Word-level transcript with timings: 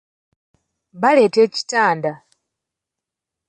Baleeta 1.01 1.39
ekitanda. 1.47 2.13